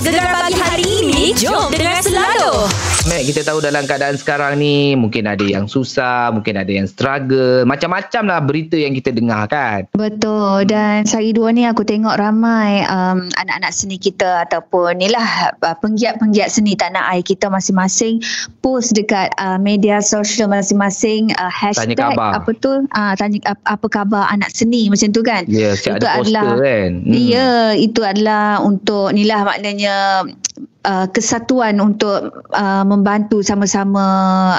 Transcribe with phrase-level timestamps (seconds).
[0.00, 1.36] Gegar pagi hari ini.
[1.36, 2.00] Jom dengar
[3.08, 7.64] Mac, kita tahu dalam keadaan sekarang ni mungkin ada yang susah, mungkin ada yang struggle.
[7.64, 9.88] Macam-macam lah berita yang kita dengar kan.
[9.96, 15.56] Betul dan sehari dua ni aku tengok ramai um, anak-anak seni kita ataupun ni lah
[15.64, 18.20] uh, penggiat-penggiat seni tanah air kita masing-masing
[18.60, 22.30] post dekat uh, media sosial masing-masing uh, hashtag Tanya khabar.
[22.36, 25.48] apa tu uh, tanya apa, apa khabar anak seni macam tu kan.
[25.48, 26.90] Ya, yeah, ada poster kan.
[27.00, 27.16] Hmm.
[27.16, 30.28] Ya, itu adalah untuk ni lah maknanya
[30.84, 34.04] uh, kesatuan untuk uh, membantu sama-sama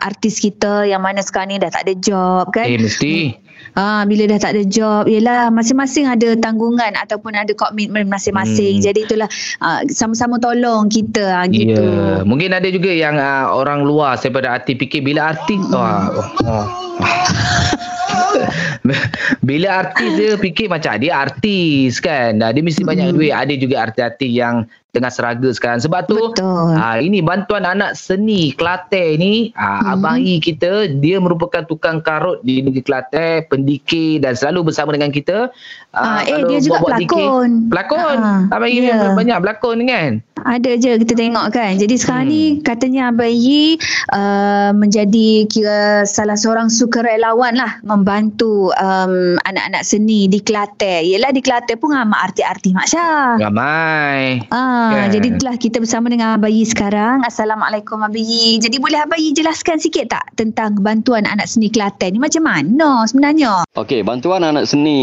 [0.00, 2.66] artis kita yang mana sekarang ni dah tak ada job kan.
[2.68, 3.46] Eh, mesti.
[3.76, 8.80] Ah, bila dah tak ada job, yelah masing-masing ada tanggungan ataupun ada komitmen masing-masing.
[8.80, 8.84] Hmm.
[8.88, 9.28] Jadi itulah
[9.60, 11.84] uh, sama-sama tolong kita Ya, gitu.
[12.24, 15.76] mungkin ada juga yang uh, orang luar daripada artis fikir bila artis Hmm.
[15.76, 16.08] wah,
[16.48, 16.66] oh.
[19.48, 22.38] bila artis dia fikir macam dia artis kan.
[22.38, 23.16] Dia mesti banyak Hmm.
[23.16, 23.32] duit.
[23.32, 24.56] Ada juga artis-artis yang
[24.90, 25.76] tengah struggle sekarang.
[25.78, 26.72] Sebab tu Betul.
[26.72, 29.92] ah ini bantuan anak seni Kelantan ni ah Hmm.
[29.92, 35.12] abang I kita dia merupakan tukang karut di negeri Kelantan, pendikir dan selalu bersama dengan
[35.12, 35.52] kita.
[35.92, 37.50] Ah, eh, kalau dia juga dikir- pelakon.
[37.68, 38.16] Pelakon.
[38.18, 39.12] Ah, abang I ya.
[39.12, 40.10] banyak pelakon kan.
[40.46, 41.74] Ada je kita tengok kan.
[41.74, 42.32] Jadi sekarang Hmm.
[42.32, 43.82] ni katanya Abang Yi
[44.14, 51.02] uh, menjadi kira salah seorang sukarelawan lah membantu um, anak-anak seni di Kelantan.
[51.02, 53.42] Yelah di Kelantan pun ramai artis-artis Mak Syah.
[53.42, 54.46] Ramai.
[54.54, 55.18] Ah, Kan?
[55.18, 57.26] jadi itulah kita bersama dengan Abang Yi sekarang.
[57.26, 58.62] Assalamualaikum Abang Yi.
[58.62, 63.02] Jadi boleh Abang Yi jelaskan sikit tak tentang bantuan anak seni Kelantan ni macam mana
[63.10, 63.66] sebenarnya?
[63.74, 65.00] Okey, bantuan anak seni,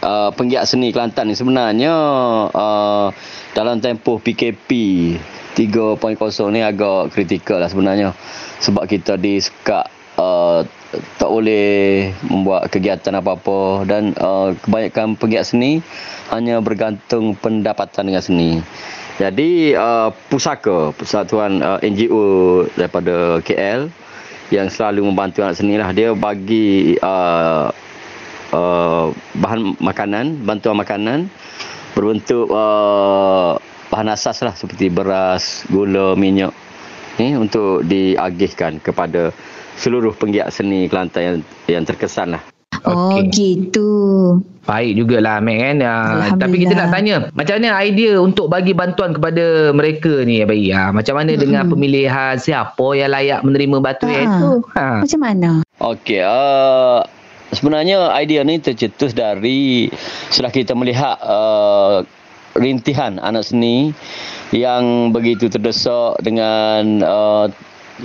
[0.00, 1.92] uh, penggiat seni Kelantan ni sebenarnya
[2.48, 3.12] uh,
[3.52, 8.16] dalam tempoh PKP 3.0 ni agak kritikal lah sebenarnya.
[8.62, 10.64] Sebab kita disekat uh,
[11.16, 15.80] tak boleh membuat kegiatan apa-apa dan uh, kebanyakan penggiat seni
[16.28, 18.50] hanya bergantung pendapatan dengan seni.
[19.20, 23.88] Jadi uh, pusaka, persatuan uh, NGO daripada KL
[24.52, 27.72] yang selalu membantu anak seni lah dia bagi uh,
[28.52, 29.06] uh,
[29.36, 31.32] bahan makanan, bantuan makanan
[31.92, 33.56] berbentuk uh,
[33.92, 36.56] bahan asas lah seperti beras, gula, minyak
[37.20, 39.36] ni untuk diagihkan kepada
[39.76, 41.36] seluruh penggiat seni Kelantan yang
[41.68, 42.42] yang terkesan lah.
[42.82, 43.28] Oh Okey.
[43.30, 43.90] gitu.
[44.64, 45.76] Baik jugalah Mac kan.
[45.78, 46.40] Uh, Alhamdulillah.
[46.40, 50.72] tapi kita nak tanya macam mana idea untuk bagi bantuan kepada mereka ni Abang I?
[50.72, 54.22] Ha, macam mana dengan pemilihan siapa yang layak menerima bantuan Ha.
[54.24, 54.50] itu?
[54.72, 54.86] Ha.
[55.04, 55.50] Macam mana?
[55.78, 57.04] Okey, uh,
[57.52, 59.86] sebenarnya idea ni tercetus dari
[60.32, 62.02] setelah kita melihat uh,
[62.56, 63.92] rintihan anak seni
[64.52, 67.46] yang begitu terdesak dengan uh,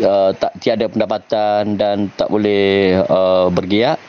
[0.00, 4.00] uh, tak tiada pendapatan dan tak boleh uh, bergiat.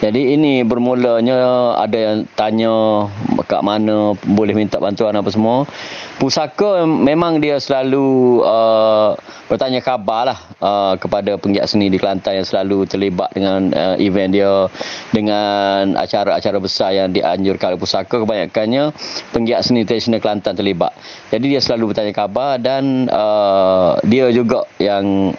[0.00, 3.04] Jadi ini bermulanya ada yang tanya
[3.44, 5.68] kat mana boleh minta bantuan apa semua.
[6.16, 9.12] Pusaka memang dia selalu uh,
[9.52, 14.32] bertanya khabar lah uh, kepada penggiat seni di Kelantan yang selalu terlibat dengan uh, event
[14.32, 14.72] dia
[15.12, 18.96] dengan acara-acara besar yang dianjurkan oleh pusaka kebanyakannya
[19.36, 20.96] penggiat seni tradisional Kelantan terlibat.
[21.28, 25.36] Jadi dia selalu bertanya khabar dan uh, dia juga yang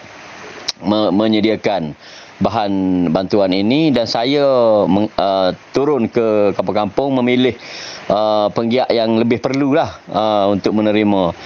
[0.79, 1.93] me- menyediakan
[2.41, 2.73] bahan
[3.13, 4.43] bantuan ini dan saya
[4.89, 7.53] uh, turun ke kampung-kampung memilih
[8.09, 11.37] uh, penggiat yang lebih perlulah uh, untuk menerima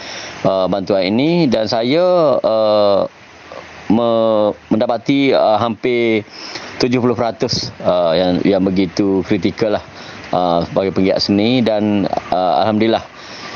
[0.48, 1.52] uh, bantuan ini.
[1.52, 3.04] Dan saya uh,
[3.92, 4.10] me,
[4.72, 6.24] mendapati uh, hampir
[6.80, 6.96] 70%
[7.84, 9.84] uh, yang yang begitu kritikal lah
[10.32, 11.60] uh, sebagai penggiat seni.
[11.60, 13.04] Dan uh, alhamdulillah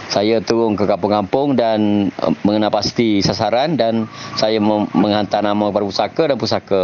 [0.09, 4.57] saya turun ke kampung-kampung dan uh, mengenal pasti sasaran dan saya
[4.93, 6.81] menghantar nama kepada pusaka dan pusaka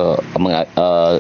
[0.78, 1.18] uh,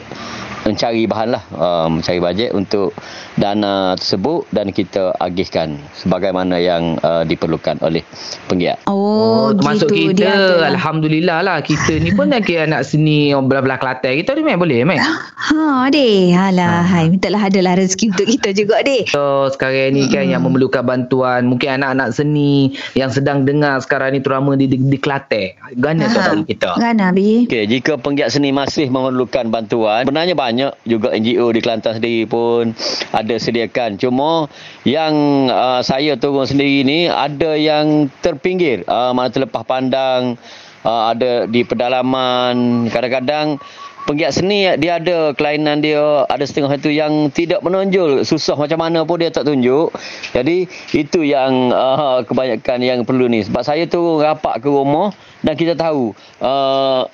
[0.65, 2.91] mencari bahan lah uh, mencari bajet untuk
[3.35, 8.01] dana tersebut dan kita agihkan sebagaimana yang uh, diperlukan oleh
[8.45, 8.81] penggiat.
[8.85, 10.11] Oh, termasuk gitu.
[10.11, 14.17] kita Dia adalah- Alhamdulillah lah kita ni pun nak kira anak seni orang belah-belah Kelantan
[14.17, 16.33] kita ni Mac boleh Mac Ha deh.
[16.33, 19.05] Alah, hai mintalah adalah rezeki untuk kita juga deh.
[19.05, 24.19] So sekarang ni kan yang memerlukan bantuan Mungkin anak-anak seni Yang sedang dengar sekarang ni
[24.19, 26.31] Terutama di, di, di Kelantan Gana tu Ha.
[26.31, 27.45] bagi kita Kan Abi?
[27.45, 30.54] Okey, jika penggiat seni masih memerlukan bantuan, sebenarnya banyak
[30.87, 32.72] juga NGO di Kelantan sendiri pun
[33.11, 33.99] ada sediakan.
[33.99, 34.47] Cuma
[34.87, 35.13] yang
[35.52, 40.40] uh, saya turun sendiri ni ada yang terpinggir, uh, mana terlepas pandang,
[40.85, 42.87] uh, ada di pedalaman.
[42.93, 43.58] Kadang-kadang
[44.05, 48.22] penggiat seni dia ada kelainan dia ada setengah itu yang tidak menonjol.
[48.22, 49.90] Susah macam mana pun dia tak tunjuk.
[50.32, 53.41] Jadi itu yang uh, kebanyakan yang perlu ni.
[53.41, 55.11] Sebab saya tu rapat ke rumah
[55.41, 57.09] dan kita tahu uh,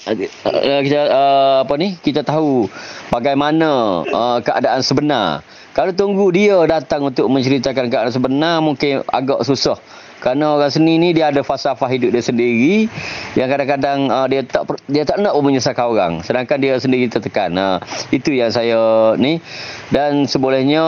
[0.84, 1.96] kita uh, apa ni?
[2.04, 2.68] Kita tahu
[3.10, 5.42] bagaimana uh, keadaan sebenar.
[5.72, 9.80] Kalau tunggu dia datang untuk menceritakan keadaan sebenar mungkin agak susah
[10.22, 12.86] Kerana orang seni ni dia ada falsafah hidup dia sendiri
[13.34, 16.14] yang kadang-kadang uh, dia tak dia tak nak menyusahkan orang.
[16.22, 17.50] Sedangkan dia sendiri tertekan.
[17.58, 17.82] Uh,
[18.14, 19.42] itu yang saya ni
[19.90, 20.86] dan sebolehnya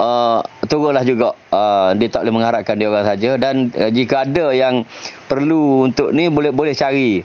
[0.00, 4.56] uh, turunlah juga uh, dia tak boleh mengharapkan dia orang saja dan uh, jika ada
[4.56, 4.88] yang
[5.28, 7.20] perlu untuk ni boleh boleh cari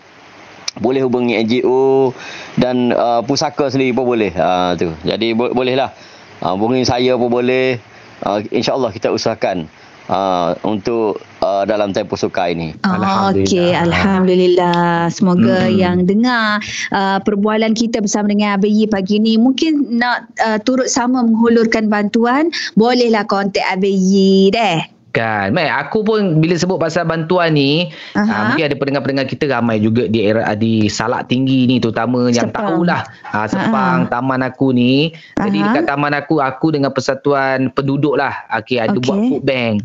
[0.75, 2.11] boleh hubungi NGO
[2.59, 4.91] dan uh, pusaka sendiri pun boleh uh, tu.
[5.07, 5.95] Jadi bo- bolehlah
[6.43, 7.79] uh, hubungi saya pun boleh.
[8.23, 9.67] Uh, InsyaAllah kita usahakan
[10.09, 11.19] uh, untuk
[11.55, 12.75] uh, dalam tempoh suka ini.
[12.83, 15.07] Oh, Okey, Alhamdulillah.
[15.07, 15.75] Semoga hmm.
[15.79, 16.59] yang dengar
[16.91, 22.51] uh, perbualan kita bersama dengan ABY pagi ni mungkin nak uh, turut sama menghulurkan bantuan,
[22.75, 24.79] bolehlah kontak ABY deh.
[25.15, 25.55] Kan.
[25.55, 27.87] Mai aku pun bila sebut pasal bantuan ni,
[28.19, 32.51] uh, mungkin ada pendengar-pendengar kita ramai juga di era di Salak Tinggi ni terutama yang
[32.51, 34.11] tahulah uh, Sepang uh-huh.
[34.11, 35.15] taman aku ni.
[35.39, 35.71] Jadi uh-huh.
[35.71, 38.43] dekat taman aku aku dengan persatuan penduduk lah.
[38.59, 39.07] Okey ada okay.
[39.07, 39.75] buat food bank.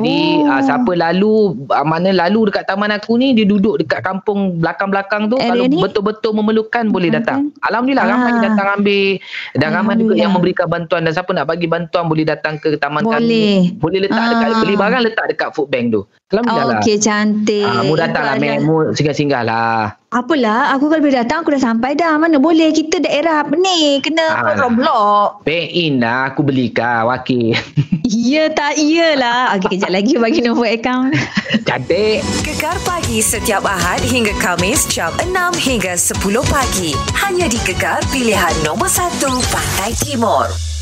[0.00, 0.50] Jadi oh.
[0.50, 1.32] uh, siapa lalu
[1.70, 5.64] uh, mana lalu dekat taman aku ni dia duduk dekat kampung belakang-belakang tu Area kalau
[5.70, 5.78] ni?
[5.78, 7.54] betul-betul memerlukan boleh datang.
[7.64, 8.10] Alhamdulillah ah.
[8.10, 9.10] ramai datang ambil
[9.56, 13.06] dan ramai juga yang memberikan bantuan dan siapa nak bagi bantuan boleh datang ke taman
[13.06, 13.16] boleh.
[13.16, 13.46] kami.
[13.78, 14.30] Boleh letak ah.
[14.34, 16.02] dekat beli barang letak dekat food bank tu.
[16.34, 16.78] Alhamdulillah.
[16.78, 17.66] Oh, Okey cantik.
[17.66, 19.94] Ah, mu datanglah mu singgah-singgah lah.
[20.14, 22.14] Apalah, aku kalau boleh datang, aku dah sampai dah.
[22.14, 25.42] Mana boleh, kita daerah apa ni, kena ah, roblok.
[25.42, 27.58] Pay in lah, aku belikan, wakil.
[28.04, 29.56] Ya tak, iyalah.
[29.58, 31.10] Okey, kejap lagi bagi nombor akaun.
[31.66, 32.22] Cantik.
[32.46, 36.92] Gegar pagi setiap Ahad hingga Kamis, jam 6 hingga 10 pagi.
[37.16, 39.18] Hanya di Gegar pilihan nombor 1,
[39.50, 40.73] Pantai Timur.